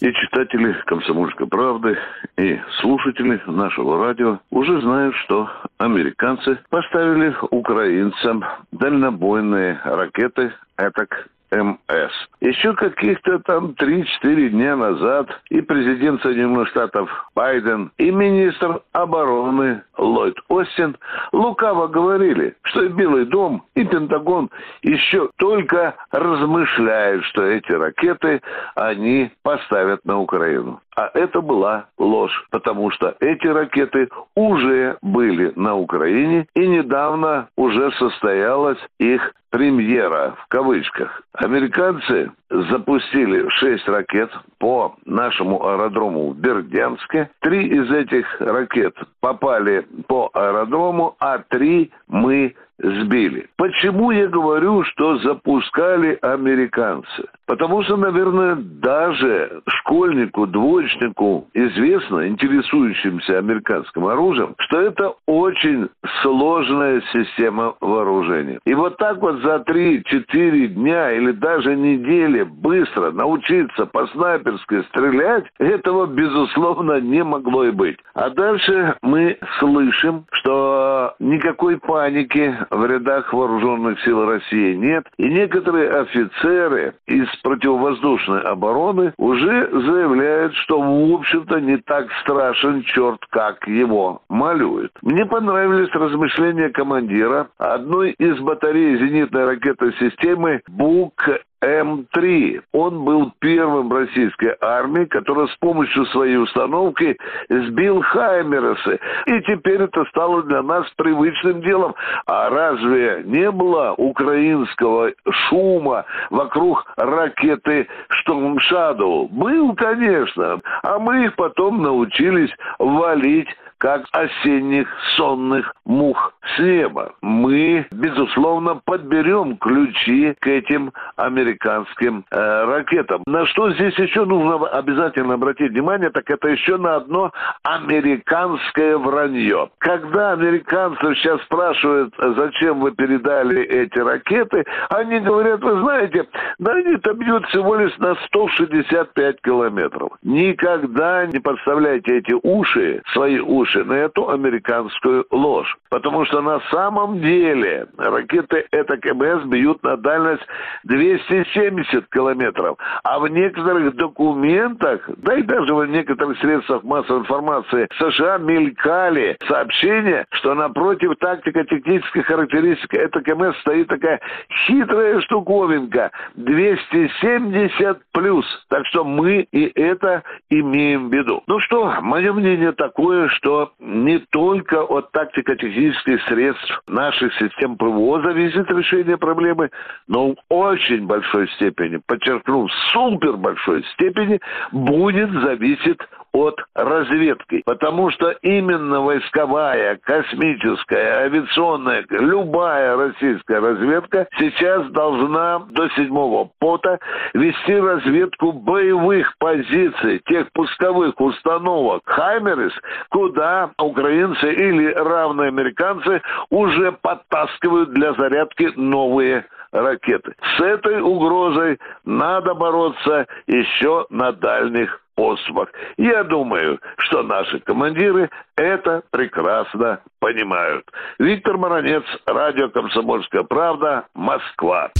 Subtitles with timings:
[0.00, 1.98] И читатели «Комсомольской правды»,
[2.36, 12.12] и слушатели нашего радио уже знают, что американцы поставили украинцам дальнобойные ракеты «Этак МС.
[12.40, 20.36] Еще каких-то там 3-4 дня назад и президент Соединенных Штатов Байден, и министр обороны Ллойд
[20.48, 20.96] Остин
[21.32, 24.50] лукаво говорили, что и Белый дом, и Пентагон
[24.82, 28.40] еще только размышляют, что эти ракеты
[28.74, 30.80] они поставят на Украину.
[30.98, 37.92] А это была ложь, потому что эти ракеты уже были на Украине, и недавно уже
[37.92, 41.22] состоялась их премьера в кавычках.
[41.34, 47.30] Американцы запустили шесть ракет по нашему аэродрому в Бердянске.
[47.42, 53.48] Три из этих ракет попали по аэродрому, а три мы сбили.
[53.56, 57.28] Почему я говорю, что запускали американцы?
[57.48, 65.88] Потому что, наверное, даже школьнику, двоечнику известно, интересующимся американским оружием, что это очень
[66.20, 68.60] сложная система вооружения.
[68.66, 75.46] И вот так вот за 3-4 дня или даже недели быстро научиться по снайперски стрелять,
[75.58, 77.96] этого, безусловно, не могло и быть.
[78.12, 85.06] А дальше мы слышим, что никакой паники в рядах вооруженных сил России нет.
[85.16, 93.24] И некоторые офицеры из противовоздушной обороны уже заявляют, что в общем-то не так страшен черт,
[93.30, 94.92] как его малюют.
[95.02, 102.60] Мне понравились размышления командира одной из батарей зенитной ракетной системы БУК М3.
[102.72, 107.16] Он был первым российской армии, который с помощью своей установки
[107.48, 108.98] сбил Хаймересы.
[109.26, 111.94] И теперь это стало для нас привычным делом.
[112.26, 115.12] А разве не было украинского
[115.48, 117.88] шума вокруг ракеты
[118.22, 119.28] Storm Shadow?
[119.30, 120.60] Был, конечно.
[120.82, 127.14] А мы их потом научились валить как осенних сонных мух с неба.
[127.22, 133.22] Мы, безусловно, подберем ключи к этим американским э, ракетам.
[133.26, 139.70] На что здесь еще нужно обязательно обратить внимание, так это еще на одно американское вранье.
[139.78, 146.26] Когда американцы сейчас спрашивают, зачем вы передали эти ракеты, они говорят, вы знаете,
[146.58, 150.12] да они-то бьют всего лишь на 165 километров.
[150.22, 155.76] Никогда не подставляйте эти уши, свои уши, уши на эту американскую ложь.
[155.90, 160.42] Потому что на самом деле ракеты это КМС бьют на дальность
[160.84, 162.78] 270 километров.
[163.04, 170.26] А в некоторых документах, да и даже в некоторых средствах массовой информации США мелькали сообщения,
[170.32, 174.20] что напротив тактико-технической характеристики это КМС стоит такая
[174.66, 178.46] хитрая штуковинка 270 плюс.
[178.68, 181.42] Так что мы и это имеем в виду.
[181.46, 188.70] Ну что, мое мнение такое, что не только от тактико-технических средств наших систем ПВО зависит
[188.70, 189.70] решение проблемы,
[190.06, 194.40] но в очень большой степени, подчеркну, супер большой степени
[194.72, 195.98] будет зависеть
[196.38, 197.62] от разведки.
[197.64, 206.98] Потому что именно войсковая, космическая, авиационная, любая российская разведка сейчас должна до седьмого пота
[207.34, 212.72] вести разведку боевых позиций, тех пусковых установок «Хаймерис»,
[213.10, 220.34] куда украинцы или равные американцы уже подтаскивают для зарядки новые ракеты.
[220.56, 225.70] С этой угрозой надо бороться еще на дальних поступах.
[225.96, 230.84] Я думаю, что наши командиры это прекрасно понимают.
[231.18, 234.92] Виктор Маранец, радио «Комсомольская правда», Москва.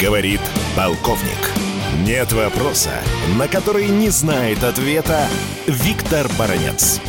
[0.00, 0.40] Говорит
[0.74, 1.42] полковник.
[2.06, 3.02] Нет вопроса,
[3.38, 5.26] на который не знает ответа
[5.66, 7.02] Виктор Баранец.